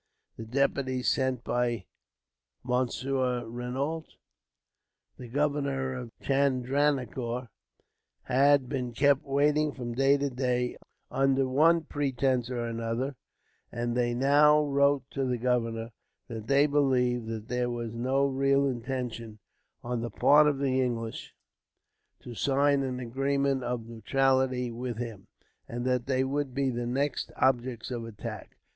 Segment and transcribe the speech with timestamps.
[0.35, 1.85] The deputies sent by
[2.63, 4.05] Monsieur Renault,
[5.19, 7.49] the governor of Chandranagore,
[8.23, 10.75] had been kept waiting from day to day,
[11.11, 13.15] under one pretence or another;
[13.71, 15.91] and they now wrote to the governor
[16.27, 19.37] that they believed that there was no real intention,
[19.83, 21.35] on the part of the English,
[22.21, 25.27] to sign an agreement of neutrality with him;
[25.67, 28.57] and that they would be the next objects of attack.